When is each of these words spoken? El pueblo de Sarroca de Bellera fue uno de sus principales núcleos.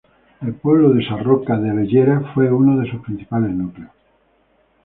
El 0.41 0.55
pueblo 0.55 0.89
de 0.93 1.05
Sarroca 1.07 1.59
de 1.59 1.71
Bellera 1.71 2.21
fue 2.33 2.51
uno 2.51 2.81
de 2.81 2.89
sus 2.89 3.01
principales 3.03 3.51
núcleos. 3.51 3.91